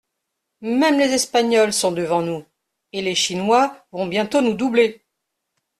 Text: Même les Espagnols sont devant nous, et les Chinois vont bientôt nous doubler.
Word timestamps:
Même 0.61 0.97
les 0.97 1.11
Espagnols 1.13 1.73
sont 1.73 1.91
devant 1.91 2.23
nous, 2.23 2.43
et 2.91 3.03
les 3.03 3.13
Chinois 3.13 3.85
vont 3.91 4.07
bientôt 4.07 4.41
nous 4.41 4.55
doubler. 4.55 5.05